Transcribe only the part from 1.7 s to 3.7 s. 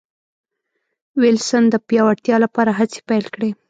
پیاوړتیا لپاره هڅې پیل کړې.